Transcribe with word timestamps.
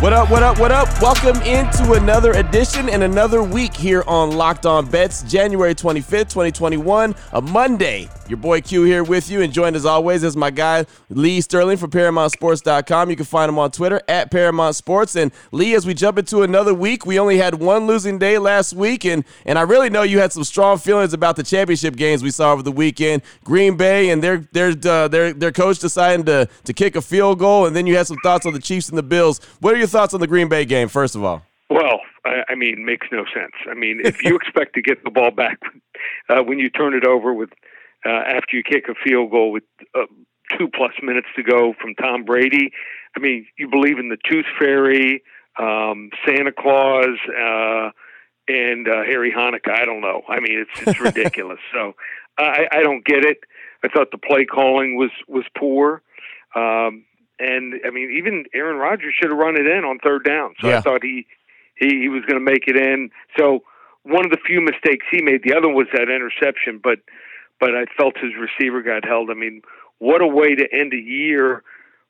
What 0.00 0.12
up, 0.12 0.30
what 0.30 0.44
up, 0.44 0.60
what 0.60 0.70
up? 0.70 1.02
Welcome 1.02 1.42
into 1.42 1.94
another 1.94 2.30
edition 2.34 2.88
and 2.88 3.02
another 3.02 3.42
week 3.42 3.74
here 3.74 4.04
on 4.06 4.30
Locked 4.30 4.64
On 4.64 4.86
Bets, 4.86 5.24
January 5.24 5.74
25th, 5.74 6.30
2021, 6.30 7.16
a 7.32 7.42
Monday. 7.42 8.08
Your 8.28 8.36
boy 8.36 8.60
Q 8.60 8.84
here 8.84 9.02
with 9.02 9.30
you, 9.30 9.40
and 9.40 9.52
joined 9.52 9.74
as 9.74 9.86
always 9.86 10.22
is 10.22 10.36
my 10.36 10.50
guy 10.50 10.84
Lee 11.08 11.40
Sterling 11.40 11.78
from 11.78 11.90
ParamountSports.com. 11.90 13.10
You 13.10 13.16
can 13.16 13.24
find 13.24 13.48
him 13.48 13.58
on 13.58 13.70
Twitter 13.70 14.02
at 14.06 14.30
Paramount 14.30 14.76
Sports. 14.76 15.16
And 15.16 15.32
Lee, 15.50 15.74
as 15.74 15.86
we 15.86 15.94
jump 15.94 16.18
into 16.18 16.42
another 16.42 16.74
week, 16.74 17.06
we 17.06 17.18
only 17.18 17.38
had 17.38 17.54
one 17.54 17.86
losing 17.86 18.18
day 18.18 18.38
last 18.38 18.74
week, 18.74 19.04
and 19.04 19.24
and 19.46 19.58
I 19.58 19.62
really 19.62 19.88
know 19.88 20.02
you 20.02 20.18
had 20.20 20.32
some 20.32 20.44
strong 20.44 20.76
feelings 20.78 21.14
about 21.14 21.36
the 21.36 21.42
championship 21.42 21.96
games 21.96 22.22
we 22.22 22.30
saw 22.30 22.52
over 22.52 22.62
the 22.62 22.70
weekend. 22.70 23.22
Green 23.44 23.76
Bay 23.76 24.10
and 24.10 24.22
their 24.22 24.46
their 24.52 24.74
uh, 24.84 25.08
their 25.08 25.32
their 25.32 25.52
coach 25.52 25.78
deciding 25.78 26.26
to 26.26 26.48
to 26.64 26.72
kick 26.74 26.96
a 26.96 27.02
field 27.02 27.38
goal, 27.38 27.66
and 27.66 27.74
then 27.74 27.86
you 27.86 27.96
had 27.96 28.06
some 28.06 28.18
thoughts 28.22 28.44
on 28.44 28.52
the 28.52 28.60
Chiefs 28.60 28.90
and 28.90 28.98
the 28.98 29.02
Bills. 29.02 29.40
What 29.60 29.74
are 29.74 29.78
your 29.78 29.87
thoughts 29.88 30.14
on 30.14 30.20
the 30.20 30.26
Green 30.26 30.48
Bay 30.48 30.64
game? 30.64 30.88
First 30.88 31.14
of 31.14 31.24
all. 31.24 31.42
Well, 31.70 32.00
I, 32.24 32.44
I 32.50 32.54
mean, 32.54 32.84
makes 32.84 33.08
no 33.12 33.24
sense. 33.34 33.52
I 33.70 33.74
mean, 33.74 34.00
if 34.04 34.22
you 34.22 34.36
expect 34.42 34.74
to 34.74 34.82
get 34.82 35.04
the 35.04 35.10
ball 35.10 35.30
back 35.30 35.58
uh, 36.28 36.42
when 36.42 36.58
you 36.58 36.70
turn 36.70 36.94
it 36.94 37.04
over 37.04 37.34
with 37.34 37.50
uh, 38.06 38.10
after 38.10 38.56
you 38.56 38.62
kick 38.62 38.84
a 38.88 38.94
field 38.94 39.30
goal 39.30 39.50
with 39.50 39.64
uh, 39.94 40.06
two 40.56 40.68
plus 40.68 40.92
minutes 41.02 41.28
to 41.36 41.42
go 41.42 41.74
from 41.80 41.94
Tom 41.94 42.24
Brady. 42.24 42.72
I 43.16 43.20
mean, 43.20 43.46
you 43.58 43.68
believe 43.68 43.98
in 43.98 44.08
the 44.08 44.18
Tooth 44.28 44.46
Fairy, 44.58 45.22
um, 45.58 46.10
Santa 46.26 46.52
Claus, 46.52 47.18
uh, 47.28 47.90
and 48.46 48.88
uh, 48.88 49.02
Harry 49.04 49.32
Hanukkah. 49.32 49.72
I 49.72 49.84
don't 49.84 50.00
know. 50.00 50.22
I 50.28 50.40
mean, 50.40 50.64
it's 50.64 50.88
it's 50.88 51.00
ridiculous. 51.16 51.58
so 51.72 51.94
I, 52.38 52.66
I 52.70 52.82
don't 52.82 53.04
get 53.04 53.24
it. 53.24 53.38
I 53.84 53.88
thought 53.88 54.10
the 54.10 54.18
play 54.18 54.44
calling 54.44 54.96
was 54.96 55.10
was 55.26 55.44
poor. 55.56 56.02
Um, 56.54 57.04
and 57.38 57.74
I 57.86 57.90
mean, 57.90 58.10
even 58.16 58.44
Aaron 58.54 58.78
Rodgers 58.78 59.14
should 59.18 59.30
have 59.30 59.38
run 59.38 59.56
it 59.56 59.66
in 59.66 59.84
on 59.84 59.98
third 59.98 60.24
down. 60.24 60.54
So 60.60 60.68
Yeah. 60.68 60.78
I 60.78 60.80
thought 60.80 61.02
he 61.02 61.26
he, 61.76 62.00
he 62.02 62.08
was 62.08 62.22
going 62.26 62.44
to 62.44 62.52
make 62.52 62.66
it 62.66 62.76
in. 62.76 63.10
So 63.38 63.62
one 64.02 64.24
of 64.24 64.30
the 64.30 64.38
few 64.44 64.60
mistakes 64.60 65.06
he 65.10 65.22
made. 65.22 65.42
The 65.44 65.54
other 65.54 65.68
was 65.68 65.86
that 65.92 66.08
interception, 66.10 66.80
but 66.82 66.98
but 67.60 67.70
I 67.74 67.86
felt 67.96 68.16
his 68.18 68.32
receiver 68.38 68.82
got 68.82 69.04
held. 69.04 69.30
I 69.30 69.34
mean, 69.34 69.62
what 69.98 70.22
a 70.22 70.26
way 70.26 70.54
to 70.54 70.66
end 70.72 70.92
a 70.92 71.00
year 71.00 71.62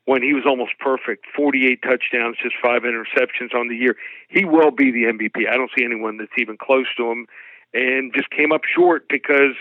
when 0.05 0.23
he 0.23 0.33
was 0.33 0.45
almost 0.47 0.73
perfect 0.79 1.27
48 1.37 1.83
touchdowns, 1.83 2.37
just 2.43 2.55
five 2.63 2.83
interceptions 2.83 3.55
on 3.55 3.69
the 3.69 3.77
year. 3.77 3.97
He 4.29 4.45
will 4.45 4.71
be 4.71 4.91
the 4.91 5.05
MVP. 5.05 5.49
I 5.51 5.57
don't 5.57 5.71
see 5.77 5.85
anyone 5.85 6.17
that's 6.17 6.33
even 6.39 6.57
close 6.57 6.87
to 6.97 7.11
him, 7.11 7.27
and 7.75 8.13
just 8.15 8.31
came 8.31 8.53
up 8.53 8.63
short 8.65 9.07
because 9.09 9.55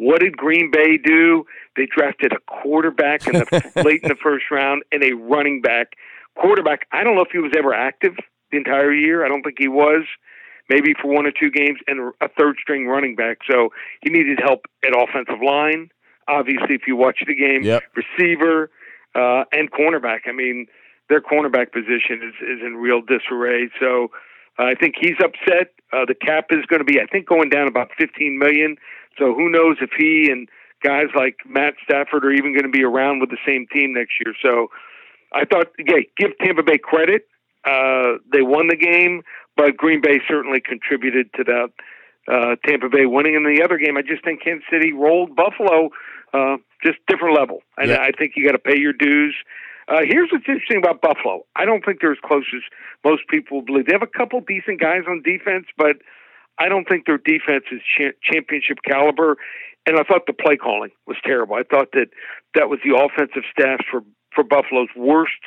what 0.00 0.20
did 0.20 0.34
Green 0.36 0.70
Bay 0.70 0.96
do? 0.96 1.44
They 1.76 1.86
drafted 1.86 2.32
a 2.32 2.38
quarterback 2.50 3.26
in 3.26 3.34
the 3.34 3.72
late 3.84 4.02
in 4.02 4.08
the 4.08 4.16
first 4.22 4.46
round 4.50 4.82
and 4.90 5.04
a 5.04 5.12
running 5.12 5.60
back. 5.60 5.88
Quarterback, 6.36 6.86
I 6.90 7.04
don't 7.04 7.16
know 7.16 7.22
if 7.22 7.32
he 7.32 7.38
was 7.38 7.52
ever 7.56 7.74
active 7.74 8.14
the 8.50 8.56
entire 8.56 8.92
year. 8.94 9.24
I 9.24 9.28
don't 9.28 9.42
think 9.42 9.56
he 9.58 9.68
was 9.68 10.04
maybe 10.70 10.94
for 11.02 11.08
one 11.12 11.26
or 11.26 11.32
two 11.32 11.50
games, 11.50 11.80
and 11.86 12.12
a 12.20 12.28
third 12.38 12.56
string 12.62 12.86
running 12.86 13.14
back. 13.16 13.38
So 13.50 13.70
he 14.02 14.08
needed 14.10 14.38
help 14.40 14.66
at 14.84 14.92
offensive 14.96 15.42
line. 15.44 15.90
Obviously, 16.28 16.76
if 16.76 16.82
you 16.86 16.96
watch 16.96 17.18
the 17.26 17.34
game, 17.34 17.62
Yep. 17.64 17.82
receiver 17.96 18.70
uh, 19.14 19.44
and 19.52 19.70
cornerback. 19.70 20.20
I 20.28 20.32
mean, 20.32 20.66
their 21.08 21.20
cornerback 21.20 21.72
position 21.72 22.22
is, 22.22 22.34
is 22.40 22.60
in 22.64 22.76
real 22.76 23.02
disarray. 23.02 23.68
So 23.80 24.12
uh, 24.58 24.62
I 24.64 24.74
think 24.76 24.94
he's 25.00 25.16
upset. 25.22 25.74
Uh, 25.92 26.04
the 26.06 26.14
cap 26.14 26.46
is 26.50 26.64
going 26.66 26.78
to 26.78 26.84
be, 26.84 27.00
I 27.00 27.06
think, 27.06 27.26
going 27.26 27.50
down 27.50 27.66
about 27.66 27.88
15 27.98 28.38
million. 28.38 28.76
So 29.20 29.34
who 29.34 29.50
knows 29.50 29.76
if 29.80 29.90
he 29.96 30.28
and 30.32 30.48
guys 30.82 31.08
like 31.14 31.36
Matt 31.46 31.74
Stafford 31.84 32.24
are 32.24 32.32
even 32.32 32.52
going 32.54 32.64
to 32.64 32.72
be 32.72 32.82
around 32.82 33.20
with 33.20 33.30
the 33.30 33.38
same 33.46 33.66
team 33.72 33.92
next 33.92 34.14
year. 34.24 34.34
So 34.42 34.68
I 35.32 35.44
thought, 35.44 35.68
yeah, 35.78 36.00
give 36.16 36.30
Tampa 36.42 36.62
Bay 36.62 36.78
credit. 36.78 37.28
Uh, 37.64 38.18
they 38.32 38.40
won 38.40 38.68
the 38.68 38.76
game, 38.76 39.22
but 39.56 39.76
Green 39.76 40.00
Bay 40.00 40.20
certainly 40.26 40.60
contributed 40.60 41.28
to 41.34 41.44
that. 41.44 41.68
Uh, 42.26 42.56
Tampa 42.66 42.88
Bay 42.88 43.04
winning 43.06 43.34
in 43.34 43.44
the 43.44 43.62
other 43.62 43.76
game. 43.76 43.96
I 43.96 44.02
just 44.02 44.24
think 44.24 44.42
Kansas 44.42 44.64
City 44.72 44.92
rolled 44.92 45.36
Buffalo, 45.36 45.90
uh, 46.32 46.56
just 46.84 46.98
different 47.06 47.36
level. 47.36 47.60
And 47.76 47.90
Yeah. 47.90 48.00
I 48.00 48.12
think 48.12 48.32
you 48.36 48.46
got 48.46 48.52
to 48.52 48.58
pay 48.58 48.78
your 48.78 48.92
dues. 48.92 49.36
Uh, 49.88 50.02
here's 50.04 50.30
what's 50.30 50.48
interesting 50.48 50.78
about 50.78 51.02
Buffalo. 51.02 51.44
I 51.56 51.64
don't 51.64 51.84
think 51.84 52.00
they're 52.00 52.12
as 52.12 52.22
close 52.24 52.44
as 52.54 52.62
most 53.04 53.26
people 53.28 53.60
believe. 53.60 53.86
They 53.86 53.92
have 53.92 54.02
a 54.02 54.06
couple 54.18 54.40
decent 54.40 54.80
guys 54.80 55.02
on 55.08 55.22
defense, 55.22 55.66
but 55.76 55.96
I 56.60 56.68
don't 56.68 56.86
think 56.88 57.06
their 57.06 57.18
defense 57.18 57.64
is 57.72 57.80
cha- 57.96 58.16
championship 58.22 58.78
caliber. 58.86 59.36
And 59.86 59.98
I 59.98 60.02
thought 60.02 60.26
the 60.26 60.34
play 60.34 60.56
calling 60.56 60.90
was 61.06 61.16
terrible. 61.24 61.56
I 61.56 61.62
thought 61.62 61.92
that 61.92 62.08
that 62.54 62.68
was 62.68 62.78
the 62.84 62.96
offensive 62.96 63.42
staff 63.50 63.80
for 63.90 64.02
for 64.32 64.44
Buffalo's 64.44 64.90
worst 64.94 65.40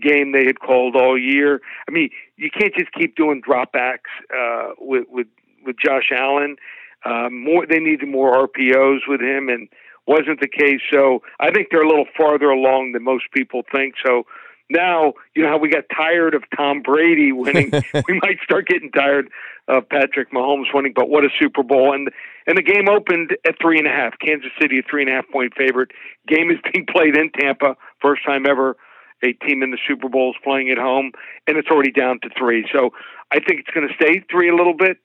game 0.00 0.30
they 0.32 0.44
had 0.44 0.60
called 0.60 0.94
all 0.94 1.18
year. 1.18 1.60
I 1.88 1.92
mean, 1.92 2.10
you 2.36 2.50
can't 2.50 2.72
just 2.74 2.92
keep 2.92 3.16
doing 3.16 3.42
dropbacks 3.42 4.12
uh, 4.36 4.74
with 4.78 5.06
with 5.08 5.26
with 5.64 5.76
Josh 5.82 6.12
Allen. 6.14 6.56
Um, 7.04 7.44
more, 7.44 7.66
they 7.66 7.78
needed 7.78 8.08
more 8.08 8.46
RPOs 8.46 9.00
with 9.08 9.20
him, 9.20 9.48
and 9.48 9.68
wasn't 10.06 10.40
the 10.40 10.48
case. 10.48 10.80
So 10.92 11.22
I 11.40 11.50
think 11.50 11.68
they're 11.70 11.82
a 11.82 11.88
little 11.88 12.06
farther 12.16 12.50
along 12.50 12.92
than 12.92 13.04
most 13.04 13.24
people 13.32 13.62
think. 13.72 13.94
So 14.04 14.24
now, 14.70 15.14
you 15.34 15.42
know 15.42 15.48
how 15.48 15.58
we 15.58 15.70
got 15.70 15.84
tired 15.94 16.34
of 16.34 16.42
Tom 16.56 16.82
Brady 16.82 17.32
winning. 17.32 17.70
we 18.08 18.20
might 18.22 18.38
start 18.42 18.66
getting 18.66 18.90
tired 18.90 19.28
of 19.66 19.88
Patrick 19.88 20.32
Mahomes 20.32 20.72
winning. 20.72 20.92
But 20.94 21.08
what 21.08 21.24
a 21.24 21.28
Super 21.38 21.62
Bowl! 21.62 21.94
And 21.94 22.10
and 22.46 22.58
the 22.58 22.62
game 22.62 22.88
opened 22.88 23.36
at 23.46 23.54
three 23.60 23.78
and 23.78 23.86
a 23.86 23.90
half. 23.90 24.14
Kansas 24.18 24.50
City, 24.60 24.80
a 24.80 24.82
three 24.82 25.02
and 25.02 25.10
a 25.10 25.14
half 25.14 25.28
point 25.32 25.54
favorite. 25.56 25.90
Game 26.26 26.50
is 26.50 26.58
being 26.72 26.86
played 26.86 27.16
in 27.16 27.30
Tampa, 27.30 27.76
first 28.00 28.24
time 28.26 28.46
ever 28.46 28.76
a 29.24 29.32
team 29.44 29.62
in 29.62 29.70
the 29.70 29.78
Super 29.86 30.08
Bowl 30.08 30.30
is 30.30 30.36
playing 30.44 30.70
at 30.70 30.78
home, 30.78 31.10
and 31.46 31.56
it's 31.56 31.68
already 31.68 31.90
down 31.90 32.20
to 32.22 32.28
three. 32.38 32.68
So 32.72 32.90
I 33.32 33.40
think 33.40 33.60
it's 33.60 33.70
going 33.70 33.88
to 33.88 33.94
stay 33.94 34.22
three 34.30 34.48
a 34.48 34.54
little 34.54 34.76
bit, 34.76 34.98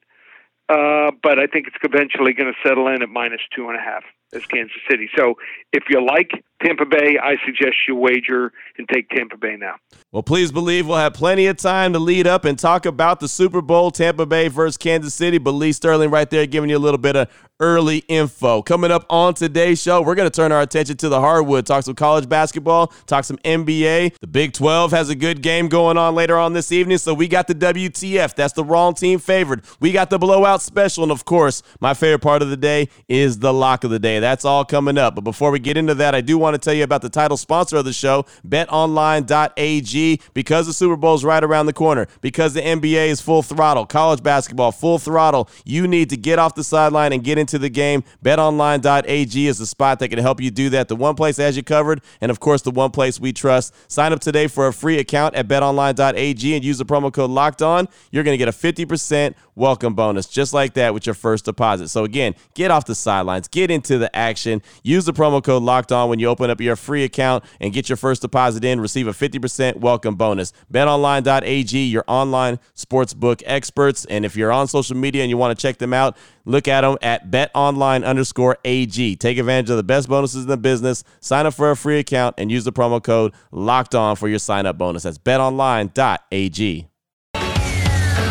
uh, 0.68 1.10
but 1.22 1.38
I 1.38 1.46
think 1.46 1.66
it's 1.66 1.76
eventually 1.82 2.32
going 2.32 2.52
to 2.52 2.68
settle 2.68 2.86
in 2.88 3.02
at 3.02 3.08
minus 3.08 3.40
two 3.54 3.68
and 3.68 3.76
a 3.76 3.82
half 3.82 4.04
as 4.32 4.44
Kansas 4.46 4.76
City. 4.90 5.08
So 5.16 5.34
if 5.72 5.84
you 5.90 6.04
like 6.04 6.30
Tampa 6.62 6.86
Bay, 6.86 7.18
I 7.22 7.36
suggest 7.44 7.76
you 7.86 7.94
wager 7.94 8.52
and 8.78 8.88
take 8.88 9.08
Tampa 9.10 9.36
Bay 9.36 9.56
now. 9.58 9.74
Well, 10.12 10.22
please 10.22 10.52
believe 10.52 10.86
we'll 10.86 10.96
have 10.96 11.14
plenty 11.14 11.46
of 11.46 11.56
time 11.56 11.92
to 11.92 11.98
lead 11.98 12.26
up 12.26 12.44
and 12.44 12.58
talk 12.58 12.86
about 12.86 13.20
the 13.20 13.28
Super 13.28 13.60
Bowl, 13.60 13.90
Tampa 13.90 14.26
Bay 14.26 14.48
versus 14.48 14.76
Kansas 14.76 15.14
City. 15.14 15.38
But 15.38 15.52
Lee 15.52 15.72
Sterling 15.72 16.10
right 16.10 16.28
there 16.30 16.46
giving 16.46 16.70
you 16.70 16.76
a 16.76 16.78
little 16.78 16.98
bit 16.98 17.16
of 17.16 17.28
early 17.60 17.98
info. 18.08 18.62
Coming 18.62 18.90
up 18.90 19.06
on 19.10 19.34
today's 19.34 19.80
show, 19.80 20.02
we're 20.02 20.14
going 20.14 20.30
to 20.30 20.34
turn 20.34 20.52
our 20.52 20.62
attention 20.62 20.96
to 20.98 21.08
the 21.08 21.20
hardwood, 21.20 21.66
talk 21.66 21.84
some 21.84 21.94
college 21.94 22.28
basketball, 22.28 22.88
talk 23.06 23.24
some 23.24 23.38
NBA. 23.38 24.18
The 24.20 24.26
Big 24.26 24.52
12 24.52 24.90
has 24.92 25.08
a 25.08 25.14
good 25.14 25.42
game 25.42 25.68
going 25.68 25.96
on 25.96 26.14
later 26.14 26.36
on 26.36 26.52
this 26.52 26.72
evening. 26.72 26.98
So 26.98 27.14
we 27.14 27.28
got 27.28 27.46
the 27.46 27.54
WTF. 27.54 28.34
That's 28.34 28.54
the 28.54 28.64
wrong 28.64 28.94
team 28.94 29.18
favored. 29.18 29.64
We 29.80 29.92
got 29.92 30.10
the 30.10 30.18
blowout 30.18 30.62
special. 30.62 31.04
And 31.04 31.12
of 31.12 31.24
course, 31.24 31.62
my 31.80 31.94
favorite 31.94 32.22
part 32.22 32.42
of 32.42 32.50
the 32.50 32.56
day 32.56 32.88
is 33.08 33.38
the 33.38 33.52
lock 33.52 33.84
of 33.84 33.90
the 33.90 33.98
day. 33.98 34.13
That's 34.20 34.44
all 34.44 34.64
coming 34.64 34.98
up. 34.98 35.14
But 35.14 35.22
before 35.22 35.50
we 35.50 35.58
get 35.58 35.76
into 35.76 35.94
that, 35.94 36.14
I 36.14 36.20
do 36.20 36.38
want 36.38 36.54
to 36.54 36.58
tell 36.58 36.74
you 36.74 36.84
about 36.84 37.02
the 37.02 37.08
title 37.08 37.36
sponsor 37.36 37.76
of 37.76 37.84
the 37.84 37.92
show, 37.92 38.24
betonline.ag, 38.46 40.20
because 40.32 40.66
the 40.66 40.72
Super 40.72 40.96
Bowl 40.96 41.14
is 41.14 41.24
right 41.24 41.42
around 41.42 41.66
the 41.66 41.72
corner, 41.72 42.06
because 42.20 42.54
the 42.54 42.60
NBA 42.60 43.08
is 43.08 43.20
full 43.20 43.42
throttle, 43.42 43.86
college 43.86 44.22
basketball 44.22 44.72
full 44.72 44.98
throttle. 44.98 45.48
You 45.64 45.86
need 45.86 46.10
to 46.10 46.16
get 46.16 46.38
off 46.38 46.54
the 46.54 46.64
sideline 46.64 47.12
and 47.12 47.22
get 47.22 47.38
into 47.38 47.58
the 47.58 47.68
game. 47.68 48.04
BetOnline.ag 48.24 49.46
is 49.46 49.58
the 49.58 49.66
spot 49.66 49.98
that 49.98 50.08
can 50.08 50.18
help 50.18 50.40
you 50.40 50.50
do 50.50 50.70
that. 50.70 50.88
The 50.88 50.96
one 50.96 51.14
place 51.14 51.38
as 51.38 51.56
you 51.56 51.62
covered, 51.62 52.00
and 52.20 52.30
of 52.30 52.40
course, 52.40 52.62
the 52.62 52.70
one 52.70 52.90
place 52.90 53.20
we 53.20 53.32
trust. 53.32 53.74
Sign 53.90 54.12
up 54.12 54.20
today 54.20 54.46
for 54.46 54.66
a 54.66 54.72
free 54.72 54.98
account 54.98 55.34
at 55.34 55.48
betonline.ag 55.48 56.54
and 56.54 56.64
use 56.64 56.78
the 56.78 56.84
promo 56.84 57.12
code 57.12 57.30
locked 57.30 57.62
on. 57.62 57.88
You're 58.10 58.24
going 58.24 58.34
to 58.34 58.38
get 58.38 58.48
a 58.48 58.52
50% 58.52 59.34
welcome 59.54 59.94
bonus 59.94 60.26
just 60.26 60.52
like 60.52 60.74
that 60.74 60.92
with 60.94 61.06
your 61.06 61.14
first 61.14 61.44
deposit. 61.44 61.88
So, 61.88 62.04
again, 62.04 62.34
get 62.54 62.70
off 62.70 62.84
the 62.86 62.94
sidelines, 62.94 63.48
get 63.48 63.70
into 63.70 63.98
the 63.98 64.03
action. 64.12 64.62
Use 64.82 65.04
the 65.04 65.12
promo 65.12 65.42
code 65.42 65.62
locked 65.62 65.92
on 65.92 66.08
when 66.08 66.18
you 66.18 66.28
open 66.28 66.50
up 66.50 66.60
your 66.60 66.76
free 66.76 67.04
account 67.04 67.44
and 67.60 67.72
get 67.72 67.88
your 67.88 67.96
first 67.96 68.22
deposit 68.22 68.64
in. 68.64 68.80
Receive 68.80 69.06
a 69.06 69.12
50% 69.12 69.76
welcome 69.76 70.14
bonus. 70.16 70.52
BetOnline.ag, 70.72 71.84
your 71.84 72.04
online 72.06 72.58
sportsbook 72.76 73.42
experts. 73.46 74.04
And 74.06 74.24
if 74.24 74.36
you're 74.36 74.52
on 74.52 74.68
social 74.68 74.96
media 74.96 75.22
and 75.22 75.30
you 75.30 75.36
want 75.36 75.56
to 75.56 75.62
check 75.62 75.78
them 75.78 75.92
out, 75.92 76.16
look 76.44 76.68
at 76.68 76.82
them 76.82 76.98
at 77.02 77.30
betonline 77.30 78.04
underscore 78.04 78.58
AG. 78.64 79.16
Take 79.16 79.38
advantage 79.38 79.70
of 79.70 79.76
the 79.76 79.82
best 79.82 80.08
bonuses 80.08 80.42
in 80.42 80.48
the 80.48 80.56
business. 80.56 81.04
Sign 81.20 81.46
up 81.46 81.54
for 81.54 81.70
a 81.70 81.76
free 81.76 81.98
account 81.98 82.34
and 82.38 82.50
use 82.50 82.64
the 82.64 82.72
promo 82.72 83.02
code 83.02 83.32
locked 83.50 83.94
on 83.94 84.16
for 84.16 84.28
your 84.28 84.38
sign 84.38 84.66
up 84.66 84.78
bonus. 84.78 85.04
That's 85.04 85.18
betonline.ag. 85.18 86.88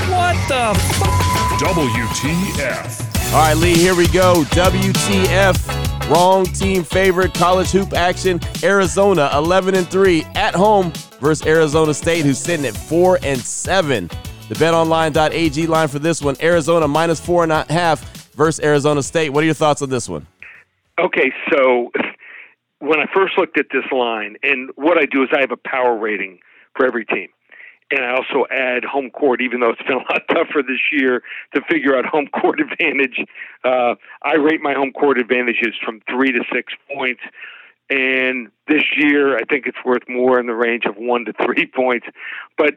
What 0.09 0.35
the 0.47 0.55
f- 0.55 0.99
WTF. 1.59 3.02
All 3.33 3.39
right, 3.39 3.57
Lee, 3.57 3.73
here 3.73 3.95
we 3.95 4.07
go. 4.09 4.43
WTF. 4.49 6.09
Wrong 6.09 6.45
team 6.45 6.83
favorite 6.83 7.33
college 7.33 7.71
hoop 7.71 7.93
action. 7.93 8.39
Arizona 8.61 9.31
11 9.33 9.73
and 9.73 9.87
3 9.87 10.23
at 10.35 10.53
home 10.53 10.93
versus 11.19 11.43
Arizona 11.47 11.95
State, 11.95 12.25
who's 12.25 12.37
sitting 12.37 12.63
at 12.67 12.77
4 12.77 13.17
and 13.23 13.39
7. 13.39 14.07
The 14.49 14.55
betonline.ag 14.55 15.65
line 15.65 15.87
for 15.87 15.97
this 15.97 16.21
one 16.21 16.35
Arizona 16.43 16.87
minus 16.87 17.19
four 17.19 17.41
and 17.41 17.51
a 17.51 17.65
half 17.73 18.03
versus 18.33 18.63
Arizona 18.63 19.01
State. 19.01 19.29
What 19.31 19.41
are 19.41 19.45
your 19.45 19.55
thoughts 19.55 19.81
on 19.81 19.89
this 19.89 20.07
one? 20.07 20.27
Okay, 20.99 21.31
so 21.51 21.91
when 22.77 22.99
I 22.99 23.05
first 23.15 23.35
looked 23.35 23.57
at 23.57 23.65
this 23.71 23.85
line, 23.91 24.35
and 24.43 24.69
what 24.75 24.99
I 24.99 25.07
do 25.07 25.23
is 25.23 25.29
I 25.35 25.39
have 25.39 25.51
a 25.51 25.57
power 25.57 25.97
rating 25.97 26.37
for 26.75 26.85
every 26.85 27.03
team. 27.05 27.29
And 27.91 28.03
I 28.03 28.11
also 28.11 28.45
add 28.51 28.83
home 28.83 29.09
court, 29.11 29.41
even 29.41 29.59
though 29.59 29.69
it's 29.69 29.81
been 29.83 29.97
a 29.97 30.13
lot 30.13 30.23
tougher 30.29 30.63
this 30.63 30.81
year 30.91 31.21
to 31.55 31.61
figure 31.69 31.95
out 31.95 32.05
home 32.05 32.27
court 32.27 32.59
advantage. 32.71 33.19
Uh, 33.63 33.95
I 34.23 34.35
rate 34.35 34.61
my 34.61 34.73
home 34.73 34.91
court 34.91 35.19
advantages 35.19 35.75
from 35.83 36.01
three 36.09 36.31
to 36.31 36.43
six 36.53 36.73
points. 36.93 37.21
And 37.89 38.49
this 38.67 38.83
year, 38.95 39.35
I 39.37 39.43
think 39.43 39.67
it's 39.67 39.77
worth 39.85 40.03
more 40.07 40.39
in 40.39 40.47
the 40.47 40.55
range 40.55 40.85
of 40.85 40.95
one 40.95 41.25
to 41.25 41.33
three 41.45 41.65
points. 41.75 42.07
But 42.57 42.75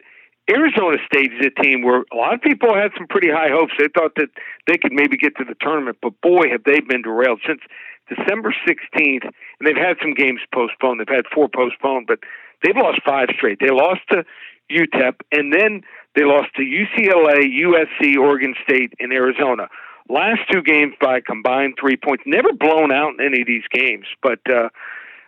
Arizona 0.51 0.99
State 1.07 1.33
is 1.33 1.47
a 1.47 1.63
team 1.63 1.83
where 1.83 2.05
a 2.13 2.17
lot 2.17 2.35
of 2.35 2.41
people 2.41 2.75
had 2.75 2.93
some 2.97 3.07
pretty 3.07 3.31
high 3.31 3.51
hopes. 3.51 3.73
They 3.79 3.89
thought 3.89 4.13
that 4.17 4.29
they 4.67 4.79
could 4.79 4.93
maybe 4.93 5.17
get 5.17 5.37
to 5.39 5.45
the 5.45 5.57
tournament, 5.61 5.99
but 6.03 6.21
boy, 6.21 6.51
have 6.51 6.63
they 6.65 6.81
been 6.81 7.03
derailed 7.03 7.41
since 7.47 7.61
December 8.09 8.55
16th. 8.67 9.25
And 9.25 9.65
they've 9.65 9.77
had 9.77 9.97
some 10.01 10.15
games 10.15 10.41
postponed. 10.53 11.01
They've 11.01 11.17
had 11.17 11.27
four 11.33 11.49
postponed, 11.49 12.07
but 12.07 12.21
they've 12.63 12.77
lost 12.77 13.01
five 13.05 13.29
straight. 13.37 13.59
They 13.61 13.71
lost 13.71 14.01
to 14.11 14.25
UTEP, 14.71 15.15
and 15.33 15.53
then 15.53 15.83
they 16.15 16.25
lost 16.25 16.49
to 16.57 16.63
UCLA, 16.63 17.47
USC, 17.65 18.17
Oregon 18.17 18.55
State, 18.63 18.93
and 18.99 19.13
Arizona. 19.13 19.69
Last 20.09 20.41
two 20.51 20.63
games 20.63 20.95
by 21.01 21.21
combined 21.21 21.75
three 21.81 21.97
points. 21.97 22.25
Never 22.27 22.53
blown 22.53 22.93
out 22.93 23.15
in 23.19 23.25
any 23.25 23.43
of 23.43 23.47
these 23.47 23.65
games, 23.73 24.07
but 24.23 24.39
uh, 24.49 24.69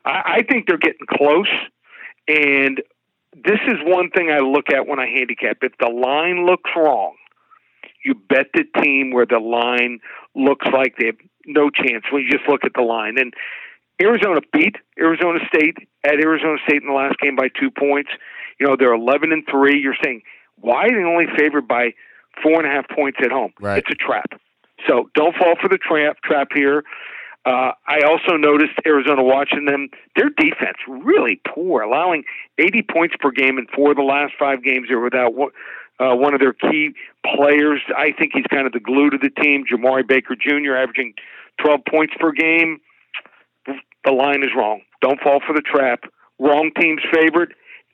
I, 0.04 0.38
I 0.38 0.42
think 0.48 0.66
they're 0.66 0.78
getting 0.78 1.06
close. 1.08 1.50
And 2.28 2.80
this 3.34 3.60
is 3.66 3.76
one 3.84 4.10
thing 4.10 4.30
I 4.30 4.38
look 4.38 4.70
at 4.70 4.86
when 4.86 4.98
I 4.98 5.06
handicap. 5.06 5.58
If 5.62 5.72
the 5.78 5.88
line 5.88 6.46
looks 6.46 6.70
wrong, 6.76 7.14
you 8.04 8.14
bet 8.14 8.46
the 8.54 8.64
team 8.82 9.12
where 9.12 9.26
the 9.26 9.38
line 9.38 10.00
looks 10.34 10.66
like 10.72 10.94
they 10.98 11.06
have 11.06 11.16
no 11.46 11.70
chance 11.70 12.04
when 12.10 12.22
you 12.22 12.30
just 12.30 12.48
look 12.48 12.64
at 12.64 12.72
the 12.74 12.82
line. 12.82 13.18
And 13.18 13.34
Arizona 14.00 14.40
beat 14.52 14.76
Arizona 14.98 15.40
State 15.52 15.76
at 16.04 16.14
Arizona 16.14 16.56
State 16.66 16.82
in 16.82 16.88
the 16.88 16.94
last 16.94 17.18
game 17.18 17.36
by 17.36 17.48
two 17.48 17.70
points. 17.70 18.10
You 18.60 18.66
know, 18.66 18.76
they're 18.78 18.94
11 18.94 19.32
and 19.32 19.44
3. 19.50 19.80
You're 19.80 19.96
saying, 20.02 20.22
why 20.56 20.86
are 20.86 20.90
they 20.90 21.04
only 21.04 21.26
favored 21.36 21.68
by 21.68 21.94
four 22.42 22.60
and 22.62 22.66
a 22.66 22.70
half 22.70 22.88
points 22.88 23.18
at 23.22 23.30
home? 23.30 23.52
Right. 23.60 23.78
It's 23.78 23.90
a 23.90 23.94
trap. 23.94 24.40
So 24.86 25.10
don't 25.14 25.36
fall 25.36 25.54
for 25.60 25.68
the 25.68 25.78
trap, 25.78 26.18
trap 26.22 26.48
here. 26.54 26.84
Uh, 27.46 27.72
I 27.86 28.00
also 28.04 28.36
noticed 28.36 28.72
Arizona 28.86 29.22
watching 29.22 29.64
them, 29.64 29.88
their 30.16 30.28
defense 30.28 30.76
really 30.86 31.40
poor, 31.46 31.82
allowing 31.82 32.24
80 32.58 32.82
points 32.92 33.14
per 33.18 33.30
game 33.30 33.58
in 33.58 33.66
four 33.74 33.92
of 33.92 33.96
the 33.96 34.02
last 34.02 34.34
five 34.38 34.62
games. 34.62 34.88
They're 34.88 35.00
without 35.00 35.32
uh, 35.98 36.14
one 36.14 36.34
of 36.34 36.40
their 36.40 36.52
key 36.52 36.90
players. 37.24 37.80
I 37.96 38.12
think 38.12 38.32
he's 38.34 38.44
kind 38.50 38.66
of 38.66 38.72
the 38.72 38.80
glue 38.80 39.10
to 39.10 39.18
the 39.18 39.30
team, 39.30 39.64
Jemarl 39.70 40.06
Baker 40.06 40.36
Jr., 40.36 40.76
averaging 40.76 41.14
12 41.64 41.80
points 41.88 42.14
per 42.18 42.32
game. 42.32 42.80
The 44.04 44.12
line 44.12 44.42
is 44.42 44.50
wrong. 44.56 44.82
Don't 45.00 45.20
fall 45.20 45.40
for 45.46 45.54
the 45.54 45.62
trap. 45.62 46.04
Wrong 46.38 46.70
team's 46.78 47.02
favorite. 47.12 47.50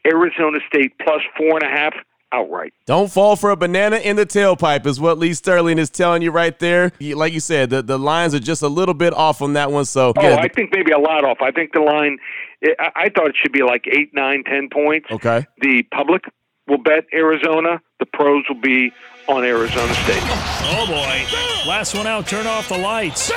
Arizona 0.07 0.59
State 0.67 0.93
plus 1.01 1.23
four 1.37 1.59
and 1.59 1.63
a 1.63 1.69
half 1.69 1.95
outright. 2.33 2.73
Don't 2.87 3.11
fall 3.11 3.37
for 3.37 3.51
a 3.51 3.57
banana 3.57 3.97
in 3.97 4.17
the 4.17 4.27
tailpipe 4.27 4.87
is 4.87 5.01
what 5.01 5.19
Lee 5.19 5.35
Sterling 5.35 5.79
is 5.79 5.89
telling 5.89 6.21
you 6.21 6.31
right 6.31 6.59
there. 6.59 6.93
Like 7.01 7.33
you 7.33 7.41
said, 7.41 7.71
the, 7.71 7.83
the 7.83 7.99
lines 7.99 8.35
are 8.35 8.41
just 8.41 8.63
a 8.63 8.69
little 8.69 8.95
bit 8.95 9.13
off 9.15 9.41
on 9.41 9.53
that 9.53 9.71
one. 9.71 9.85
So 9.85 10.13
oh, 10.17 10.23
yeah. 10.23 10.37
I 10.37 10.49
think 10.49 10.71
maybe 10.73 10.91
a 10.91 10.99
lot 10.99 11.25
off. 11.25 11.39
I 11.41 11.51
think 11.51 11.73
the 11.73 11.81
line. 11.81 12.19
I 12.79 13.11
thought 13.15 13.29
it 13.29 13.37
should 13.41 13.53
be 13.53 13.63
like 13.63 13.87
eight, 13.87 14.15
nine, 14.15 14.43
ten 14.45 14.69
points. 14.73 15.09
Okay. 15.11 15.47
The 15.61 15.83
public 15.95 16.25
will 16.67 16.79
bet 16.79 17.05
Arizona. 17.13 17.81
The 18.01 18.07
pros 18.07 18.45
will 18.49 18.61
be 18.61 18.93
on 19.29 19.45
Arizona 19.45 19.95
State. 19.95 20.23
Oh 20.23 20.85
boy. 20.87 21.69
Last 21.69 21.95
one 21.95 22.07
out, 22.07 22.27
turn 22.27 22.47
off 22.47 22.69
the 22.69 22.77
lights. 22.77 23.33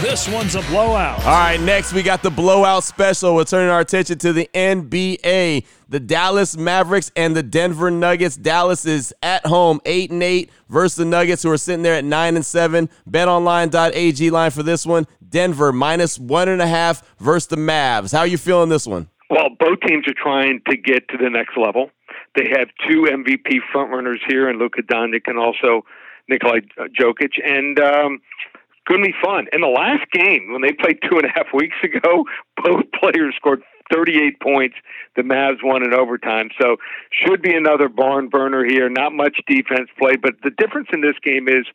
This 0.00 0.28
one's 0.28 0.54
a 0.54 0.62
blowout. 0.62 1.18
All 1.20 1.26
right, 1.26 1.60
next 1.60 1.92
we 1.92 2.02
got 2.02 2.22
the 2.22 2.30
blowout 2.30 2.84
special. 2.84 3.34
We're 3.34 3.44
turning 3.44 3.68
our 3.68 3.80
attention 3.80 4.18
to 4.18 4.32
the 4.32 4.48
NBA. 4.54 5.64
The 5.88 6.00
Dallas 6.00 6.56
Mavericks 6.56 7.12
and 7.16 7.36
the 7.36 7.42
Denver 7.42 7.90
Nuggets. 7.90 8.36
Dallas 8.36 8.86
is 8.86 9.14
at 9.22 9.44
home, 9.46 9.80
8 9.84 10.10
and 10.10 10.22
8 10.22 10.50
versus 10.68 10.96
the 10.96 11.04
Nuggets, 11.04 11.42
who 11.42 11.50
are 11.50 11.58
sitting 11.58 11.82
there 11.82 11.94
at 11.94 12.04
9 12.04 12.36
and 12.36 12.44
7. 12.44 12.88
BetOnline.ag 13.08 14.30
line 14.30 14.50
for 14.50 14.62
this 14.62 14.86
one. 14.86 15.06
Denver 15.28 15.72
minus 15.72 16.18
one 16.18 16.48
and 16.48 16.62
a 16.62 16.66
half 16.66 17.02
versus 17.18 17.48
the 17.48 17.56
Mavs. 17.56 18.12
How 18.12 18.20
are 18.20 18.26
you 18.26 18.38
feeling 18.38 18.68
this 18.68 18.86
one? 18.86 19.08
Well, 19.28 19.48
both 19.58 19.80
teams 19.86 20.06
are 20.08 20.14
trying 20.14 20.60
to 20.70 20.76
get 20.76 21.08
to 21.08 21.16
the 21.18 21.28
next 21.28 21.56
level. 21.56 21.90
They 22.36 22.50
have 22.56 22.68
two 22.88 23.08
MVP 23.10 23.60
frontrunners 23.74 24.20
here, 24.28 24.48
and 24.48 24.58
Luka 24.58 24.82
Doncic 24.82 25.22
and 25.26 25.38
also 25.38 25.84
Nikolai 26.28 26.60
Jokic, 26.98 27.42
and 27.42 27.80
um, 27.80 28.20
it's 28.44 28.86
going 28.86 29.02
to 29.02 29.06
be 29.06 29.14
fun. 29.24 29.46
In 29.52 29.62
the 29.62 29.68
last 29.68 30.10
game, 30.12 30.52
when 30.52 30.60
they 30.60 30.72
played 30.72 30.98
two 31.02 31.16
and 31.16 31.24
a 31.24 31.30
half 31.34 31.46
weeks 31.54 31.76
ago, 31.82 32.24
both 32.62 32.84
players 33.00 33.34
scored 33.36 33.62
38 33.92 34.40
points. 34.40 34.76
The 35.16 35.22
Mavs 35.22 35.62
won 35.62 35.82
in 35.82 35.94
overtime, 35.94 36.50
so 36.60 36.76
should 37.10 37.40
be 37.40 37.54
another 37.54 37.88
barn 37.88 38.28
burner 38.28 38.64
here. 38.64 38.88
Not 38.88 39.12
much 39.12 39.40
defense 39.46 39.88
play, 39.98 40.16
but 40.16 40.34
the 40.42 40.50
difference 40.50 40.88
in 40.92 41.00
this 41.00 41.16
game 41.22 41.48
is 41.48 41.66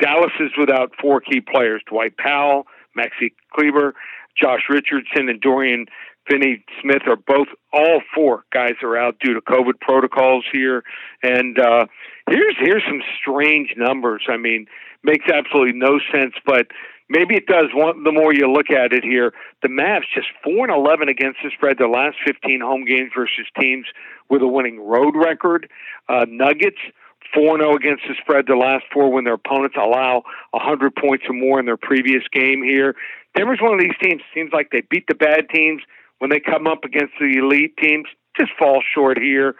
Dallas 0.00 0.32
is 0.40 0.50
without 0.58 0.92
four 1.00 1.20
key 1.20 1.40
players: 1.40 1.82
Dwight 1.86 2.16
Powell, 2.16 2.66
Maxi 2.98 3.32
Kleber, 3.54 3.94
Josh 4.40 4.62
Richardson, 4.68 5.28
and 5.28 5.40
Dorian 5.40 5.86
Finney 6.30 6.64
Smith 6.80 7.02
are 7.06 7.16
both 7.16 7.48
all 7.72 8.00
four 8.14 8.44
guys 8.52 8.74
are 8.82 8.96
out 8.96 9.18
due 9.18 9.34
to 9.34 9.40
COVID 9.40 9.80
protocols 9.80 10.44
here. 10.52 10.84
And 11.22 11.58
uh, 11.58 11.86
here's 12.28 12.54
here's 12.58 12.84
some 12.86 13.02
strange 13.20 13.74
numbers. 13.76 14.22
I 14.28 14.36
mean, 14.36 14.66
makes 15.02 15.26
absolutely 15.32 15.78
no 15.78 15.98
sense, 16.12 16.34
but 16.46 16.68
maybe 17.08 17.34
it 17.34 17.46
does. 17.46 17.66
One, 17.74 18.04
the 18.04 18.12
more 18.12 18.32
you 18.32 18.50
look 18.50 18.70
at 18.70 18.92
it 18.92 19.02
here, 19.02 19.32
the 19.62 19.68
Mavs 19.68 20.04
just 20.14 20.28
four 20.44 20.68
and 20.68 20.74
eleven 20.74 21.08
against 21.08 21.40
the 21.42 21.50
spread. 21.50 21.78
Their 21.78 21.88
last 21.88 22.16
fifteen 22.24 22.60
home 22.60 22.84
games 22.84 23.10
versus 23.16 23.46
teams 23.60 23.86
with 24.28 24.42
a 24.42 24.48
winning 24.48 24.80
road 24.80 25.14
record. 25.16 25.68
Uh, 26.08 26.26
Nuggets. 26.28 26.78
4 27.32 27.58
0 27.58 27.76
against 27.76 28.02
the 28.08 28.14
spread 28.20 28.46
the 28.48 28.56
last 28.56 28.82
four 28.92 29.12
when 29.12 29.22
their 29.22 29.34
opponents 29.34 29.76
allow 29.76 30.24
100 30.50 30.96
points 30.96 31.24
or 31.28 31.32
more 31.32 31.60
in 31.60 31.66
their 31.66 31.76
previous 31.76 32.24
game 32.32 32.60
here. 32.60 32.96
Denver's 33.36 33.60
one 33.60 33.72
of 33.72 33.78
these 33.78 33.94
teams, 34.02 34.20
seems 34.34 34.52
like 34.52 34.70
they 34.72 34.80
beat 34.90 35.06
the 35.06 35.14
bad 35.14 35.48
teams, 35.48 35.82
when 36.20 36.30
they 36.30 36.38
come 36.38 36.66
up 36.66 36.84
against 36.84 37.14
the 37.18 37.38
elite 37.38 37.76
teams, 37.78 38.06
just 38.38 38.52
fall 38.58 38.82
short 38.94 39.18
here. 39.18 39.56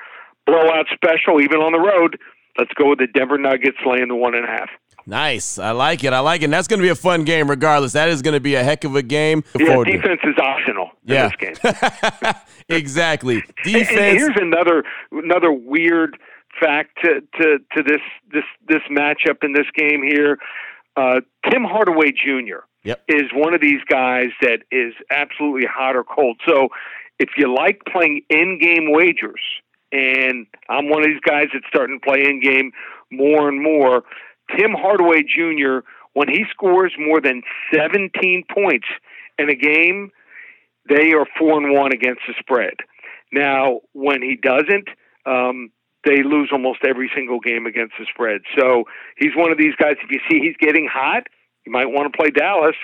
Blowout 0.46 0.86
special, 0.94 1.40
even 1.40 1.58
on 1.58 1.72
the 1.72 1.80
road. 1.80 2.18
Let's 2.58 2.72
go 2.74 2.90
with 2.90 2.98
the 2.98 3.06
Denver 3.06 3.38
Nuggets 3.38 3.78
laying 3.84 4.08
the 4.08 4.14
one 4.14 4.34
and 4.34 4.44
a 4.44 4.48
half. 4.48 4.68
Nice. 5.06 5.58
I 5.58 5.70
like 5.70 6.04
it. 6.04 6.12
I 6.12 6.20
like 6.20 6.42
it. 6.42 6.44
And 6.44 6.52
that's 6.52 6.68
going 6.68 6.78
to 6.78 6.84
be 6.84 6.90
a 6.90 6.94
fun 6.94 7.24
game 7.24 7.48
regardless. 7.48 7.92
That 7.92 8.08
is 8.08 8.20
going 8.22 8.34
to 8.34 8.40
be 8.40 8.54
a 8.54 8.62
heck 8.62 8.84
of 8.84 8.94
a 8.94 9.02
game. 9.02 9.42
Yeah, 9.58 9.82
defense 9.84 10.20
is 10.24 10.36
optional 10.38 10.90
yeah. 11.04 11.30
in 11.40 11.48
this 11.48 11.58
game. 11.62 12.34
exactly. 12.68 13.42
Defense. 13.64 13.88
And, 13.90 13.98
and 13.98 14.18
here's 14.18 14.36
another 14.36 14.84
another 15.10 15.52
weird 15.52 16.18
fact 16.60 16.98
to, 17.02 17.22
to, 17.40 17.58
to 17.76 17.82
this 17.82 18.00
this 18.30 18.44
this 18.68 18.82
matchup 18.90 19.42
in 19.42 19.52
this 19.54 19.66
game 19.74 20.02
here. 20.02 20.38
Uh, 20.96 21.20
Tim 21.50 21.64
Hardaway 21.64 22.12
Jr 22.12 22.66
yep. 22.82 23.02
is 23.08 23.30
one 23.32 23.54
of 23.54 23.60
these 23.60 23.80
guys 23.88 24.28
that 24.42 24.60
is 24.70 24.94
absolutely 25.10 25.66
hot 25.70 25.96
or 25.96 26.04
cold. 26.04 26.40
So 26.46 26.68
if 27.18 27.30
you 27.36 27.54
like 27.54 27.82
playing 27.90 28.22
in-game 28.30 28.90
wagers, 28.92 29.40
and 29.92 30.46
I'm 30.68 30.88
one 30.88 31.00
of 31.00 31.06
these 31.06 31.20
guys 31.20 31.48
that's 31.52 31.66
starting 31.68 32.00
to 32.00 32.04
play 32.04 32.24
in-game 32.24 32.72
more 33.10 33.48
and 33.48 33.62
more, 33.62 34.04
Tim 34.56 34.72
Hardaway 34.72 35.22
Jr. 35.22 35.86
when 36.12 36.28
he 36.28 36.44
scores 36.50 36.92
more 36.98 37.20
than 37.20 37.42
17 37.72 38.44
points 38.52 38.86
in 39.38 39.50
a 39.50 39.54
game, 39.54 40.10
they 40.88 41.12
are 41.12 41.26
four 41.38 41.62
and 41.62 41.72
one 41.74 41.92
against 41.92 42.22
the 42.26 42.34
spread. 42.38 42.74
Now, 43.32 43.80
when 43.92 44.22
he 44.22 44.36
doesn't, 44.36 44.88
um, 45.26 45.70
they 46.04 46.22
lose 46.22 46.50
almost 46.52 46.80
every 46.84 47.10
single 47.14 47.40
game 47.40 47.66
against 47.66 47.94
the 47.98 48.06
spread. 48.12 48.40
So 48.58 48.84
he's 49.16 49.36
one 49.36 49.52
of 49.52 49.58
these 49.58 49.74
guys. 49.76 49.96
If 50.02 50.10
you 50.10 50.20
see 50.30 50.40
he's 50.40 50.56
getting 50.58 50.88
hot, 50.90 51.26
you 51.70 51.72
might 51.72 51.86
want 51.86 52.12
to 52.12 52.16
play 52.16 52.30
Dallas. 52.30 52.76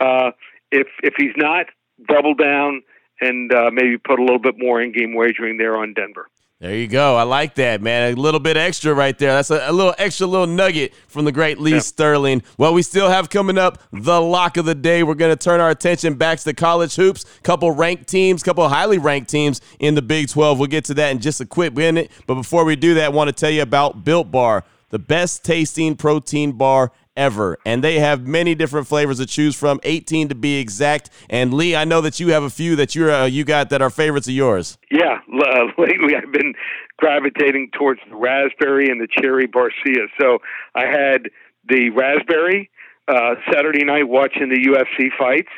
Uh, 0.00 0.30
if 0.70 0.86
if 1.02 1.14
he's 1.16 1.34
not, 1.36 1.66
double 2.08 2.34
down 2.34 2.82
and 3.20 3.52
uh, 3.52 3.70
maybe 3.72 3.98
put 3.98 4.20
a 4.20 4.22
little 4.22 4.38
bit 4.38 4.54
more 4.58 4.80
in-game 4.80 5.14
wagering 5.14 5.58
there 5.58 5.76
on 5.76 5.92
Denver. 5.92 6.28
There 6.60 6.74
you 6.74 6.88
go. 6.88 7.16
I 7.16 7.22
like 7.22 7.54
that, 7.56 7.82
man. 7.82 8.12
A 8.12 8.16
little 8.16 8.40
bit 8.40 8.56
extra 8.56 8.92
right 8.92 9.16
there. 9.16 9.32
That's 9.32 9.50
a, 9.50 9.64
a 9.68 9.72
little 9.72 9.94
extra 9.96 10.26
little 10.26 10.46
nugget 10.46 10.92
from 11.06 11.24
the 11.24 11.30
great 11.30 11.60
Lee 11.60 11.74
yeah. 11.74 11.78
Sterling. 11.78 12.42
Well, 12.58 12.74
we 12.74 12.82
still 12.82 13.08
have 13.08 13.30
coming 13.30 13.58
up 13.58 13.80
the 13.92 14.20
lock 14.20 14.56
of 14.56 14.64
the 14.64 14.74
day. 14.74 15.04
We're 15.04 15.14
going 15.14 15.36
to 15.36 15.36
turn 15.36 15.60
our 15.60 15.70
attention 15.70 16.14
back 16.14 16.38
to 16.38 16.44
the 16.44 16.54
college 16.54 16.96
hoops. 16.96 17.24
Couple 17.44 17.70
ranked 17.70 18.08
teams, 18.08 18.42
couple 18.42 18.68
highly 18.68 18.98
ranked 18.98 19.30
teams 19.30 19.60
in 19.78 19.94
the 19.94 20.02
Big 20.02 20.28
12. 20.28 20.58
We'll 20.58 20.66
get 20.66 20.84
to 20.86 20.94
that 20.94 21.10
in 21.10 21.20
just 21.20 21.40
a 21.40 21.46
quick 21.46 21.76
minute. 21.76 22.10
But 22.26 22.34
before 22.34 22.64
we 22.64 22.74
do 22.74 22.94
that, 22.94 23.04
I 23.04 23.08
want 23.08 23.28
to 23.28 23.32
tell 23.32 23.50
you 23.50 23.62
about 23.62 24.04
Built 24.04 24.30
Bar. 24.32 24.64
The 24.90 24.98
best 24.98 25.44
tasting 25.44 25.96
protein 25.96 26.52
bar 26.52 26.92
ever. 27.16 27.58
And 27.66 27.82
they 27.82 27.98
have 27.98 28.26
many 28.26 28.54
different 28.54 28.86
flavors 28.86 29.18
to 29.18 29.26
choose 29.26 29.56
from, 29.56 29.80
18 29.82 30.28
to 30.28 30.34
be 30.34 30.58
exact. 30.58 31.10
And 31.28 31.52
Lee, 31.52 31.74
I 31.74 31.84
know 31.84 32.00
that 32.00 32.20
you 32.20 32.28
have 32.28 32.44
a 32.44 32.50
few 32.50 32.76
that 32.76 32.94
you're 32.94 33.10
uh, 33.10 33.26
you 33.26 33.44
got 33.44 33.70
that 33.70 33.82
are 33.82 33.90
favorites 33.90 34.28
of 34.28 34.34
yours. 34.34 34.78
Yeah, 34.90 35.18
uh, 35.42 35.64
lately 35.76 36.14
I've 36.16 36.32
been 36.32 36.54
gravitating 36.96 37.70
towards 37.76 38.00
the 38.08 38.16
raspberry 38.16 38.88
and 38.88 39.00
the 39.00 39.08
cherry 39.08 39.46
barcia. 39.46 40.06
So 40.20 40.38
I 40.74 40.86
had 40.86 41.28
the 41.68 41.90
raspberry 41.90 42.70
uh, 43.08 43.34
Saturday 43.52 43.84
night 43.84 44.08
watching 44.08 44.48
the 44.48 44.56
UFC 44.56 45.08
fights, 45.18 45.50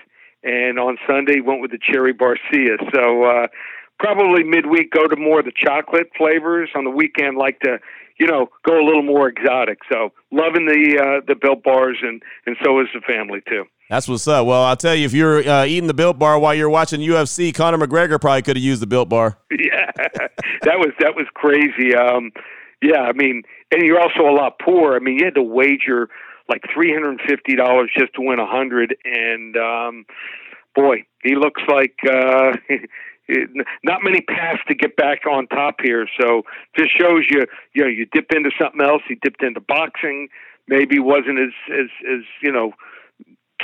and 0.43 0.79
on 0.79 0.97
Sunday 1.07 1.41
went 1.41 1.61
with 1.61 1.71
the 1.71 1.79
cherry 1.81 2.15
barcia. 2.15 2.79
So 2.95 3.25
uh, 3.25 3.47
probably 3.99 4.45
midweek 4.45 4.91
go 4.91 5.07
to 5.07 5.17
more 5.17 5.41
of 5.41 5.45
the 5.45 5.53
chocolate 5.55 6.09
flavors. 6.17 6.71
On 6.75 6.85
the 6.85 6.91
weekend, 6.91 7.37
like 7.37 7.61
to 7.61 7.79
you 8.21 8.27
know, 8.27 8.49
go 8.69 8.79
a 8.79 8.85
little 8.85 9.03
more 9.03 9.29
exotic. 9.29 9.79
So 9.91 10.13
loving 10.31 10.67
the 10.67 11.01
uh, 11.03 11.25
the 11.27 11.35
built 11.35 11.65
bars, 11.65 11.97
and 12.03 12.23
and 12.47 12.55
so 12.63 12.79
is 12.81 12.87
the 12.95 13.01
family 13.01 13.41
too. 13.49 13.65
That's 13.89 14.07
what's 14.07 14.29
up. 14.29 14.47
Well, 14.47 14.63
I'll 14.63 14.77
tell 14.77 14.95
you, 14.95 15.07
if 15.07 15.15
you're 15.15 15.49
uh, 15.49 15.65
eating 15.65 15.89
the 15.89 15.95
built 15.95 16.19
bar 16.19 16.39
while 16.39 16.55
you're 16.55 16.71
watching 16.71 17.01
UFC, 17.01 17.53
Conor 17.53 17.79
McGregor 17.79 18.21
probably 18.21 18.43
could 18.43 18.57
have 18.57 18.63
used 18.63 18.83
the 18.83 18.87
built 18.87 19.09
bar. 19.09 19.39
Yeah, 19.59 19.91
that 20.63 20.79
was 20.79 20.93
that 21.01 21.15
was 21.15 21.27
crazy. 21.35 21.95
Um, 21.95 22.33
yeah, 22.83 23.01
I 23.01 23.13
mean, 23.13 23.43
and 23.71 23.83
you're 23.83 24.01
also 24.01 24.23
a 24.23 24.33
lot 24.33 24.59
poor. 24.59 24.97
I 24.97 24.99
mean, 24.99 25.19
you 25.19 25.25
had 25.25 25.35
to 25.35 25.43
wager 25.43 26.09
like 26.49 26.63
three 26.73 26.93
hundred 26.93 27.11
and 27.11 27.21
fifty 27.29 27.57
dollars 27.57 27.91
just 27.97 28.15
to 28.15 28.23
win 28.23 28.39
a 28.39 28.47
hundred, 28.47 28.97
and 29.05 29.57
um, 29.57 30.07
boy, 30.75 31.05
he 31.23 31.35
looks 31.35 31.63
like. 31.69 31.97
Uh, 32.09 32.53
not 33.85 34.03
many 34.03 34.21
paths 34.23 34.61
to 34.69 34.75
get 34.75 34.97
back 34.97 35.27
on 35.27 35.47
top 35.49 35.77
here. 35.83 36.07
So 36.21 36.43
just 36.77 36.97
shows 36.99 37.25
you, 37.31 37.47
you 37.75 37.83
know, 37.83 37.89
you 37.89 38.07
dip 38.13 38.33
into 38.33 38.51
something 38.61 38.81
else. 38.81 39.03
He 39.09 39.17
dipped 39.23 39.43
into 39.43 39.61
boxing. 39.61 40.29
Maybe 40.69 40.99
wasn't 40.99 41.39
as 41.39 41.53
as 41.73 41.89
as 42.11 42.21
you 42.43 42.53
know, 42.53 42.73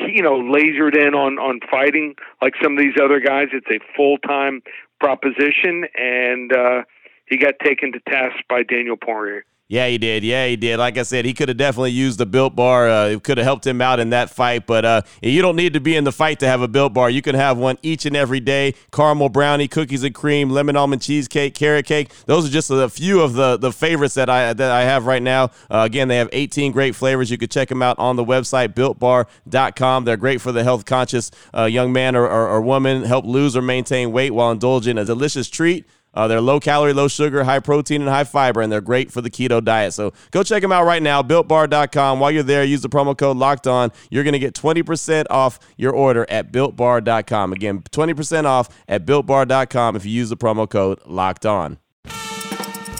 you 0.00 0.22
know, 0.22 0.40
lasered 0.40 0.96
in 0.96 1.14
on 1.14 1.38
on 1.38 1.60
fighting 1.70 2.14
like 2.42 2.54
some 2.62 2.72
of 2.72 2.78
these 2.78 2.94
other 3.02 3.20
guys. 3.20 3.48
It's 3.52 3.66
a 3.70 3.80
full 3.96 4.18
time 4.18 4.62
proposition, 5.00 5.86
and 5.94 6.52
uh, 6.52 6.82
he 7.26 7.36
got 7.36 7.54
taken 7.62 7.92
to 7.92 8.00
task 8.00 8.36
by 8.48 8.62
Daniel 8.62 8.96
Poirier. 8.96 9.44
Yeah, 9.68 9.88
he 9.88 9.98
did. 9.98 10.22
Yeah, 10.22 10.46
he 10.46 10.54
did. 10.54 10.78
Like 10.78 10.96
I 10.96 11.02
said, 11.02 11.24
he 11.24 11.34
could 11.34 11.48
have 11.48 11.58
definitely 11.58 11.90
used 11.90 12.18
the 12.18 12.26
built 12.26 12.54
bar. 12.54 12.88
Uh, 12.88 13.06
it 13.08 13.24
could 13.24 13.36
have 13.38 13.44
helped 13.44 13.66
him 13.66 13.80
out 13.80 13.98
in 13.98 14.10
that 14.10 14.30
fight. 14.30 14.64
But 14.64 14.84
uh, 14.84 15.02
you 15.20 15.42
don't 15.42 15.56
need 15.56 15.72
to 15.72 15.80
be 15.80 15.96
in 15.96 16.04
the 16.04 16.12
fight 16.12 16.38
to 16.40 16.46
have 16.46 16.60
a 16.60 16.68
built 16.68 16.94
bar. 16.94 17.10
You 17.10 17.20
can 17.20 17.34
have 17.34 17.58
one 17.58 17.76
each 17.82 18.06
and 18.06 18.14
every 18.14 18.38
day. 18.38 18.74
Caramel 18.92 19.28
brownie, 19.28 19.66
cookies 19.66 20.04
and 20.04 20.14
cream, 20.14 20.50
lemon 20.50 20.76
almond 20.76 21.02
cheesecake, 21.02 21.54
carrot 21.54 21.84
cake. 21.84 22.12
Those 22.26 22.46
are 22.46 22.52
just 22.52 22.70
a 22.70 22.88
few 22.88 23.20
of 23.20 23.32
the, 23.32 23.56
the 23.56 23.72
favorites 23.72 24.14
that 24.14 24.30
I 24.30 24.52
that 24.52 24.70
I 24.70 24.82
have 24.82 25.04
right 25.04 25.22
now. 25.22 25.46
Uh, 25.68 25.82
again, 25.84 26.06
they 26.06 26.18
have 26.18 26.28
18 26.32 26.70
great 26.70 26.94
flavors. 26.94 27.28
You 27.28 27.38
can 27.38 27.48
check 27.48 27.68
them 27.68 27.82
out 27.82 27.98
on 27.98 28.14
the 28.14 28.24
website 28.24 28.72
builtbar.com. 28.74 30.04
They're 30.04 30.16
great 30.16 30.40
for 30.40 30.52
the 30.52 30.62
health 30.62 30.84
conscious 30.84 31.32
uh, 31.52 31.64
young 31.64 31.92
man 31.92 32.14
or, 32.14 32.24
or, 32.24 32.48
or 32.50 32.60
woman. 32.60 33.02
Help 33.02 33.24
lose 33.24 33.56
or 33.56 33.62
maintain 33.62 34.12
weight 34.12 34.30
while 34.30 34.52
indulging 34.52 34.96
a 34.96 35.04
delicious 35.04 35.48
treat 35.48 35.86
uh, 36.16 36.26
they're 36.26 36.40
low 36.40 36.58
calorie, 36.58 36.94
low 36.94 37.08
sugar, 37.08 37.44
high 37.44 37.60
protein, 37.60 38.00
and 38.00 38.10
high 38.10 38.24
fiber, 38.24 38.62
and 38.62 38.72
they're 38.72 38.80
great 38.80 39.12
for 39.12 39.20
the 39.20 39.30
keto 39.30 39.62
diet. 39.62 39.92
So 39.92 40.12
go 40.30 40.42
check 40.42 40.62
them 40.62 40.72
out 40.72 40.84
right 40.84 41.02
now, 41.02 41.22
builtbar.com. 41.22 42.18
While 42.18 42.30
you're 42.30 42.42
there, 42.42 42.64
use 42.64 42.80
the 42.80 42.88
promo 42.88 43.16
code 43.16 43.36
locked 43.36 43.66
on. 43.66 43.92
You're 44.10 44.24
going 44.24 44.32
to 44.32 44.38
get 44.38 44.54
20% 44.54 45.26
off 45.30 45.58
your 45.76 45.92
order 45.92 46.26
at 46.28 46.50
builtbar.com. 46.50 47.52
Again, 47.52 47.82
20% 47.82 48.44
off 48.44 48.68
at 48.88 49.04
builtbar.com 49.04 49.96
if 49.96 50.04
you 50.06 50.12
use 50.12 50.30
the 50.30 50.36
promo 50.36 50.68
code 50.68 51.00
locked 51.04 51.44
on. 51.44 51.78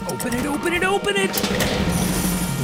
Open 0.09 0.33
it, 0.33 0.45
open 0.45 0.73
it, 0.73 0.83
open 0.83 1.15
it. 1.17 1.35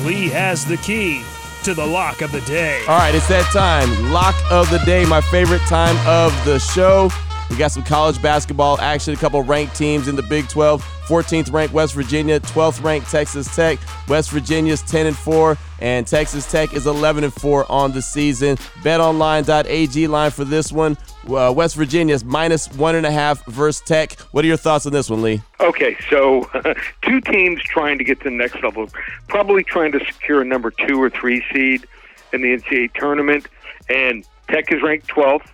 Lee 0.05 0.29
has 0.29 0.65
the 0.65 0.77
key 0.77 1.23
to 1.63 1.73
the 1.73 1.85
lock 1.85 2.21
of 2.21 2.31
the 2.31 2.41
day. 2.41 2.79
All 2.87 2.97
right, 2.97 3.15
it's 3.15 3.27
that 3.29 3.49
time. 3.53 4.11
Lock 4.11 4.35
of 4.51 4.69
the 4.69 4.79
day, 4.79 5.05
my 5.05 5.21
favorite 5.21 5.61
time 5.61 5.95
of 6.07 6.33
the 6.45 6.59
show. 6.59 7.09
We 7.53 7.59
got 7.59 7.71
some 7.71 7.83
college 7.83 8.19
basketball 8.19 8.81
action, 8.81 9.13
a 9.13 9.17
couple 9.17 9.43
ranked 9.43 9.75
teams 9.75 10.07
in 10.07 10.15
the 10.15 10.23
Big 10.23 10.49
12. 10.49 10.83
14th 11.05 11.53
ranked 11.53 11.71
West 11.71 11.93
Virginia, 11.93 12.39
12th 12.39 12.83
ranked 12.83 13.11
Texas 13.11 13.55
Tech. 13.55 13.77
West 14.07 14.31
Virginia's 14.31 14.81
10 14.81 15.05
and 15.05 15.15
4, 15.15 15.55
and 15.79 16.07
Texas 16.07 16.51
Tech 16.51 16.73
is 16.73 16.87
11 16.87 17.25
and 17.25 17.31
4 17.31 17.71
on 17.71 17.91
the 17.91 18.01
season. 18.01 18.57
BetOnline.ag 18.81 20.07
line 20.07 20.31
for 20.31 20.45
this 20.45 20.71
one. 20.71 20.97
Uh, 21.29 21.53
West 21.55 21.75
Virginia's 21.75 22.25
minus 22.25 22.73
one 22.73 22.95
and 22.95 23.05
a 23.05 23.11
half 23.11 23.45
versus 23.45 23.83
Tech. 23.85 24.13
What 24.31 24.43
are 24.43 24.47
your 24.47 24.57
thoughts 24.57 24.87
on 24.87 24.91
this 24.91 25.07
one, 25.07 25.21
Lee? 25.21 25.39
Okay, 25.59 25.95
so 26.09 26.49
two 27.03 27.21
teams 27.21 27.61
trying 27.61 27.99
to 27.99 28.03
get 28.03 28.17
to 28.21 28.23
the 28.23 28.31
next 28.31 28.63
level, 28.63 28.89
probably 29.27 29.63
trying 29.63 29.91
to 29.91 30.03
secure 30.03 30.41
a 30.41 30.45
number 30.45 30.71
two 30.71 30.99
or 30.99 31.11
three 31.11 31.45
seed 31.53 31.85
in 32.31 32.41
the 32.41 32.57
NCAA 32.57 32.95
tournament, 32.95 33.45
and 33.89 34.25
Tech 34.47 34.71
is 34.71 34.81
ranked 34.81 35.07
12th. 35.07 35.45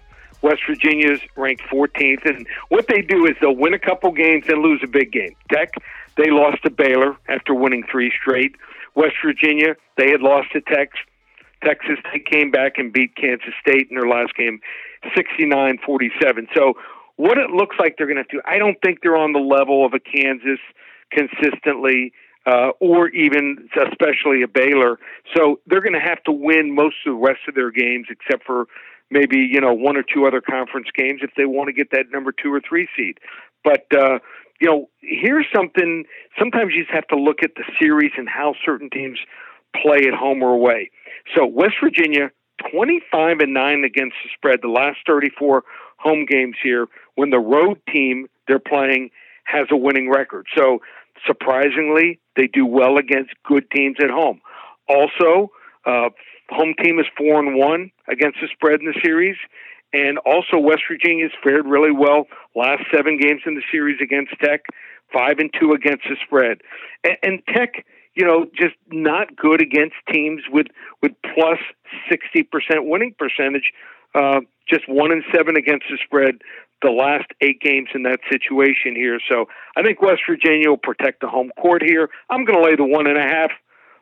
West 0.41 0.61
Virginia's 0.67 1.19
ranked 1.35 1.63
14th, 1.71 2.25
and 2.25 2.47
what 2.69 2.87
they 2.87 3.01
do 3.01 3.25
is 3.25 3.33
they'll 3.41 3.55
win 3.55 3.73
a 3.73 3.79
couple 3.79 4.11
games 4.11 4.45
and 4.47 4.61
lose 4.61 4.81
a 4.83 4.87
big 4.87 5.11
game. 5.11 5.35
Tech, 5.51 5.73
they 6.17 6.29
lost 6.31 6.63
to 6.63 6.69
Baylor 6.69 7.17
after 7.27 7.53
winning 7.53 7.83
three 7.91 8.11
straight. 8.21 8.55
West 8.95 9.15
Virginia, 9.23 9.75
they 9.97 10.09
had 10.09 10.21
lost 10.21 10.51
to 10.53 10.61
Tech. 10.61 10.91
Texas, 11.63 11.97
they 12.13 12.19
came 12.19 12.51
back 12.51 12.77
and 12.77 12.93
beat 12.93 13.15
Kansas 13.15 13.53
State 13.59 13.87
in 13.89 13.97
their 13.97 14.07
last 14.07 14.33
game, 14.35 14.59
69-47. 15.15 16.47
So 16.55 16.75
what 17.17 17.37
it 17.37 17.49
looks 17.49 17.75
like 17.79 17.95
they're 17.97 18.07
going 18.07 18.23
to 18.23 18.31
do, 18.31 18.41
I 18.45 18.57
don't 18.57 18.77
think 18.81 18.99
they're 19.01 19.17
on 19.17 19.33
the 19.33 19.39
level 19.39 19.85
of 19.85 19.93
a 19.93 19.99
Kansas 19.99 20.59
consistently. 21.11 22.13
Uh, 22.45 22.71
or 22.79 23.09
even 23.09 23.69
especially 23.75 24.41
a 24.41 24.47
Baylor. 24.47 24.97
So 25.35 25.59
they're 25.67 25.81
going 25.81 25.93
to 25.93 25.99
have 25.99 26.23
to 26.23 26.31
win 26.31 26.73
most 26.73 26.95
of 27.05 27.13
the 27.13 27.19
rest 27.19 27.41
of 27.47 27.53
their 27.53 27.69
games, 27.69 28.07
except 28.09 28.43
for 28.45 28.65
maybe 29.09 29.37
you 29.37 29.61
know 29.61 29.73
one 29.73 29.97
or 29.97 30.03
two 30.03 30.25
other 30.25 30.41
conference 30.41 30.87
games 30.95 31.21
if 31.23 31.31
they 31.35 31.45
want 31.45 31.67
to 31.67 31.73
get 31.73 31.91
that 31.91 32.05
number 32.11 32.31
two 32.31 32.53
or 32.53 32.61
three 32.61 32.87
seed. 32.95 33.19
But 33.63 33.85
uh, 33.95 34.19
you 34.59 34.67
know, 34.67 34.89
here's 35.01 35.47
something. 35.53 36.05
Sometimes 36.37 36.73
you 36.73 36.83
just 36.83 36.93
have 36.93 37.07
to 37.07 37.15
look 37.15 37.43
at 37.43 37.55
the 37.55 37.63
series 37.79 38.11
and 38.17 38.27
how 38.27 38.53
certain 38.65 38.89
teams 38.89 39.19
play 39.75 40.07
at 40.07 40.13
home 40.13 40.41
or 40.43 40.53
away. 40.53 40.91
So 41.35 41.45
West 41.45 41.75
Virginia, 41.83 42.31
25 42.71 43.39
and 43.39 43.53
nine 43.53 43.83
against 43.83 44.15
the 44.23 44.29
spread. 44.35 44.59
The 44.61 44.67
last 44.67 44.97
34 45.07 45.63
home 45.97 46.25
games 46.25 46.55
here, 46.61 46.87
when 47.15 47.29
the 47.29 47.39
road 47.39 47.79
team 47.91 48.27
they're 48.47 48.59
playing 48.59 49.11
has 49.45 49.67
a 49.71 49.77
winning 49.77 50.09
record. 50.09 50.47
So 50.55 50.79
surprisingly, 51.25 52.19
they 52.35 52.47
do 52.47 52.65
well 52.65 52.97
against 52.97 53.31
good 53.45 53.69
teams 53.71 53.97
at 54.01 54.09
home. 54.09 54.41
Also, 54.87 55.51
uh, 55.85 56.09
home 56.49 56.73
team 56.81 56.99
is 56.99 57.05
four 57.17 57.39
and 57.39 57.55
one 57.55 57.91
against 58.07 58.37
the 58.41 58.47
spread 58.53 58.79
in 58.81 58.85
the 58.85 58.99
series, 59.03 59.37
and 59.93 60.17
also 60.19 60.57
West 60.57 60.83
Virginia's 60.89 61.31
fared 61.43 61.65
really 61.65 61.91
well 61.91 62.27
last 62.55 62.83
seven 62.93 63.17
games 63.17 63.41
in 63.45 63.55
the 63.55 63.63
series 63.71 63.99
against 64.01 64.31
Tech, 64.41 64.61
five 65.13 65.39
and 65.39 65.53
two 65.59 65.71
against 65.71 66.03
the 66.09 66.15
spread, 66.25 66.61
and, 67.03 67.17
and 67.23 67.41
Tech, 67.53 67.85
you 68.15 68.25
know, 68.25 68.45
just 68.57 68.75
not 68.91 69.35
good 69.35 69.61
against 69.61 69.95
teams 70.11 70.41
with 70.51 70.67
with 71.01 71.13
plus 71.33 71.59
sixty 72.09 72.43
percent 72.43 72.85
winning 72.85 73.15
percentage. 73.17 73.71
Uh, 74.15 74.41
just 74.67 74.89
one 74.89 75.11
and 75.11 75.23
seven 75.33 75.55
against 75.55 75.85
the 75.89 75.97
spread 76.03 76.35
the 76.81 76.89
last 76.89 77.25
eight 77.41 77.59
games 77.61 77.89
in 77.93 78.03
that 78.03 78.19
situation 78.31 78.95
here. 78.95 79.19
So 79.29 79.45
I 79.75 79.83
think 79.83 80.01
West 80.01 80.21
Virginia 80.27 80.69
will 80.69 80.77
protect 80.77 81.21
the 81.21 81.27
home 81.27 81.51
court 81.59 81.83
here. 81.85 82.09
I'm 82.29 82.45
going 82.45 82.61
to 82.61 82.65
lay 82.65 82.75
the 82.75 82.85
one 82.85 83.07
and 83.07 83.17
a 83.17 83.21
half. 83.21 83.51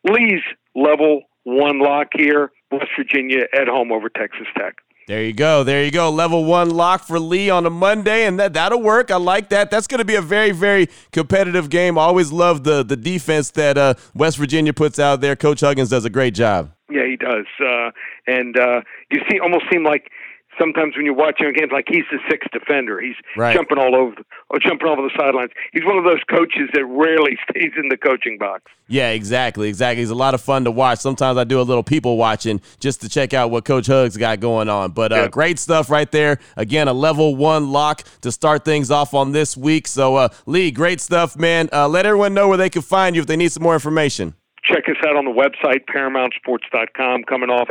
Lee's 0.04 0.44
level 0.76 1.24
one 1.48 1.80
lock 1.80 2.08
here. 2.14 2.52
West 2.72 2.90
Virginia 2.98 3.44
at 3.54 3.70
home 3.70 3.92
over 3.92 4.10
Texas 4.10 4.48
Tech. 4.58 4.76
There 5.08 5.24
you 5.24 5.32
go. 5.32 5.64
There 5.64 5.86
you 5.86 5.92
go. 5.92 6.10
Level 6.10 6.44
one 6.44 6.70
lock 6.70 7.06
for 7.06 7.18
Lee 7.18 7.50
on 7.50 7.66
a 7.66 7.70
Monday, 7.70 8.26
and 8.26 8.38
that 8.42 8.54
that'll 8.54 8.82
work. 8.82 9.10
I 9.10 9.16
like 9.16 9.48
that. 9.50 9.72
That's 9.72 9.88
going 9.88 10.00
to 10.00 10.06
be 10.06 10.16
a 10.16 10.22
very 10.22 10.52
very 10.52 10.90
competitive 11.14 11.70
game. 11.70 11.98
I 11.98 12.02
always 12.02 12.34
love 12.34 12.66
the 12.66 12.84
the 12.84 12.98
defense 12.98 13.52
that 13.52 13.78
uh, 13.78 13.94
West 14.14 14.36
Virginia 14.38 14.74
puts 14.74 15.00
out 15.00 15.22
there. 15.22 15.38
Coach 15.38 15.62
Huggins 15.62 15.90
does 15.90 16.04
a 16.04 16.10
great 16.10 16.34
job. 16.34 16.74
Yeah, 16.90 17.06
he 17.06 17.16
does. 17.16 17.46
Uh, 17.58 17.92
and 18.28 18.60
uh, 18.60 18.82
you 19.10 19.22
see, 19.30 19.40
almost 19.40 19.64
seem 19.72 19.86
like 19.86 20.12
sometimes 20.60 20.96
when 20.96 21.06
you're 21.06 21.16
watching 21.16 21.52
games, 21.54 21.72
like 21.72 21.86
he's 21.88 22.06
the 22.12 22.20
sixth 22.30 22.50
defender. 22.52 23.00
He's 23.00 23.16
right. 23.36 23.56
jumping 23.56 23.78
all 23.78 23.96
over, 23.96 24.16
the, 24.16 24.24
or 24.50 24.60
jumping 24.60 24.88
over 24.88 25.02
the 25.02 25.12
sidelines. 25.18 25.52
He's 25.72 25.86
one 25.86 25.98
of 25.98 26.04
those 26.04 26.22
coaches 26.30 26.70
that 26.74 26.86
rarely 26.86 27.38
stays 27.50 27.72
in 27.78 27.90
the 27.90 27.98
coaching 27.98 28.38
box. 28.38 28.64
Yeah, 28.88 29.10
exactly, 29.10 29.70
exactly. 29.70 30.02
He's 30.02 30.10
a 30.10 30.16
lot 30.16 30.34
of 30.34 30.42
fun 30.42 30.64
to 30.66 30.72
watch. 30.72 31.00
Sometimes 31.00 31.38
I 31.38 31.44
do 31.44 31.60
a 31.60 31.64
little 31.64 31.84
people 31.84 32.18
watching 32.18 32.62
just 32.80 33.02
to 33.02 33.10
check 33.10 33.34
out 33.34 33.52
what 33.52 33.66
Coach 33.66 33.88
Hugs 33.88 34.18
got 34.18 34.40
going 34.40 34.70
on. 34.70 34.92
But 34.92 35.12
uh, 35.12 35.16
yeah. 35.16 35.28
great 35.28 35.60
stuff 35.60 35.90
right 35.90 36.12
there. 36.12 36.40
Again, 36.56 36.88
a 36.88 36.94
level 36.94 37.36
one 37.36 37.72
lock 37.72 38.04
to 38.22 38.32
start 38.32 38.66
things 38.66 38.92
off 38.92 39.14
on 39.14 39.32
this 39.32 39.58
week. 39.58 39.88
So, 39.88 40.16
uh, 40.16 40.30
Lee, 40.46 40.72
great 40.72 41.02
stuff, 41.02 41.38
man. 41.38 41.70
Uh, 41.72 41.88
let 41.88 42.06
everyone 42.06 42.34
know 42.34 42.48
where 42.48 42.58
they 42.58 42.70
can 42.70 42.82
find 42.82 43.16
you 43.16 43.22
if 43.22 43.28
they 43.28 43.38
need 43.38 43.52
some 43.52 43.64
more 43.64 43.74
information. 43.74 44.36
Check 44.64 44.84
us 44.90 44.98
out 45.08 45.16
on 45.16 45.24
the 45.24 45.32
website, 45.32 45.86
ParamountSports.com. 45.86 47.24
Coming 47.24 47.50
off 47.50 47.70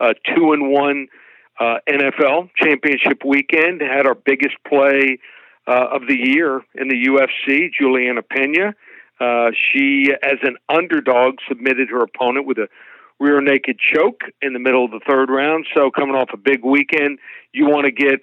uh, 0.00 0.14
two 0.34 0.52
and 0.52 0.70
one 0.70 1.06
uh, 1.62 1.78
NFL 1.88 2.50
championship 2.56 3.22
weekend 3.24 3.82
had 3.82 4.06
our 4.06 4.14
biggest 4.16 4.56
play 4.66 5.18
uh, 5.68 5.86
of 5.92 6.02
the 6.08 6.16
year 6.16 6.60
in 6.74 6.88
the 6.88 7.06
UFC. 7.06 7.68
Juliana 7.78 8.22
Pena 8.22 8.74
Uh, 9.20 9.50
she, 9.54 10.12
as 10.22 10.38
an 10.42 10.56
underdog, 10.68 11.34
submitted 11.48 11.88
her 11.90 12.02
opponent 12.02 12.46
with 12.46 12.58
a 12.58 12.66
rear 13.20 13.40
naked 13.40 13.78
choke 13.78 14.22
in 14.40 14.52
the 14.52 14.58
middle 14.58 14.84
of 14.84 14.90
the 14.90 15.00
third 15.08 15.30
round. 15.30 15.66
So, 15.74 15.90
coming 15.92 16.16
off 16.16 16.30
a 16.32 16.36
big 16.36 16.64
weekend, 16.64 17.20
you 17.52 17.66
want 17.66 17.84
to 17.84 17.92
get 17.92 18.20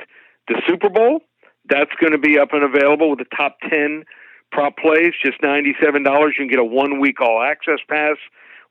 the 0.49 0.61
Super 0.67 0.89
Bowl. 0.89 1.21
That's 1.69 1.91
going 2.01 2.11
to 2.11 2.17
be 2.17 2.37
up 2.37 2.49
and 2.51 2.63
available 2.63 3.09
with 3.09 3.19
the 3.19 3.35
top 3.37 3.57
10 3.69 4.03
prop 4.51 4.75
plays, 4.75 5.13
just 5.23 5.39
$97. 5.41 5.71
You 6.03 6.33
can 6.35 6.47
get 6.49 6.59
a 6.59 6.65
one 6.65 6.99
week 6.99 7.21
all 7.21 7.41
access 7.41 7.79
pass 7.87 8.17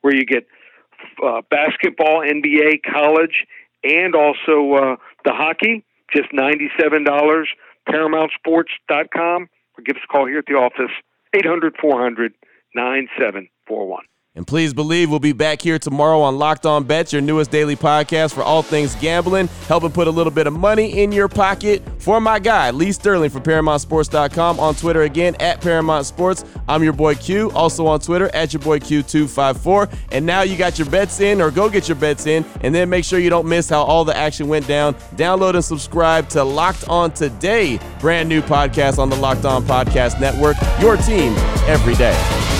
where 0.02 0.14
you 0.14 0.26
get 0.26 0.46
uh, 1.24 1.40
basketball, 1.50 2.20
NBA, 2.20 2.80
college, 2.82 3.46
and 3.84 4.14
also 4.14 4.72
uh, 4.74 4.96
the 5.24 5.32
hockey, 5.32 5.84
just 6.14 6.32
$97. 6.32 7.04
ParamountSports.com 7.88 9.48
or 9.78 9.84
give 9.84 9.96
us 9.96 10.02
a 10.04 10.12
call 10.12 10.26
here 10.26 10.38
at 10.38 10.46
the 10.46 10.54
office, 10.54 10.92
800 11.34 11.76
400 11.80 12.32
9741. 12.74 14.04
And 14.38 14.46
please 14.46 14.72
believe 14.72 15.10
we'll 15.10 15.18
be 15.18 15.32
back 15.32 15.60
here 15.60 15.80
tomorrow 15.80 16.20
on 16.20 16.38
Locked 16.38 16.64
On 16.64 16.84
Bets, 16.84 17.12
your 17.12 17.20
newest 17.20 17.50
daily 17.50 17.74
podcast 17.74 18.32
for 18.32 18.44
all 18.44 18.62
things 18.62 18.94
gambling, 18.94 19.48
helping 19.66 19.90
put 19.90 20.06
a 20.06 20.12
little 20.12 20.30
bit 20.30 20.46
of 20.46 20.52
money 20.52 21.02
in 21.02 21.10
your 21.10 21.26
pocket. 21.26 21.82
For 21.98 22.20
my 22.20 22.38
guy, 22.38 22.70
Lee 22.70 22.92
Sterling 22.92 23.30
from 23.30 23.42
ParamountSports.com 23.42 24.60
on 24.60 24.76
Twitter 24.76 25.02
again 25.02 25.34
at 25.40 25.60
Paramount 25.60 26.06
Sports. 26.06 26.44
I'm 26.68 26.84
your 26.84 26.92
boy 26.92 27.16
Q, 27.16 27.50
also 27.50 27.88
on 27.88 27.98
Twitter 27.98 28.30
at 28.32 28.52
your 28.52 28.62
boy 28.62 28.78
Q254. 28.78 29.92
And 30.12 30.24
now 30.24 30.42
you 30.42 30.56
got 30.56 30.78
your 30.78 30.88
bets 30.88 31.18
in, 31.18 31.40
or 31.40 31.50
go 31.50 31.68
get 31.68 31.88
your 31.88 31.96
bets 31.96 32.26
in, 32.26 32.44
and 32.60 32.72
then 32.72 32.88
make 32.88 33.04
sure 33.04 33.18
you 33.18 33.30
don't 33.30 33.48
miss 33.48 33.68
how 33.68 33.82
all 33.82 34.04
the 34.04 34.16
action 34.16 34.46
went 34.46 34.68
down. 34.68 34.94
Download 35.16 35.54
and 35.54 35.64
subscribe 35.64 36.28
to 36.28 36.44
Locked 36.44 36.88
On 36.88 37.10
Today, 37.10 37.80
brand 37.98 38.28
new 38.28 38.42
podcast 38.42 39.00
on 39.00 39.10
the 39.10 39.16
Locked 39.16 39.46
On 39.46 39.64
Podcast 39.64 40.20
Network. 40.20 40.56
Your 40.80 40.96
team 40.96 41.32
every 41.66 41.96
day. 41.96 42.57